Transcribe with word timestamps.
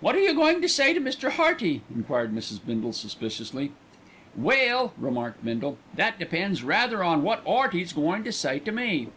"What 0.00 0.14
are 0.16 0.20
you 0.20 0.32
goin' 0.34 0.62
to 0.62 0.66
say 0.66 0.94
to 0.94 0.98
Mr. 0.98 1.32
Hearty?" 1.32 1.82
enquired 1.94 2.34
Mrs. 2.34 2.58
Bindle 2.64 2.94
suspiciously. 2.94 3.72
"Well," 4.34 4.94
remarked 4.96 5.44
Bindle, 5.44 5.76
"that 5.94 6.18
depends 6.18 6.62
rather 6.64 7.04
on 7.04 7.22
wot 7.22 7.42
'Earty's 7.46 7.92
goin' 7.92 8.24
to 8.24 8.32
say 8.32 8.60
to 8.60 8.72
me." 8.72 9.08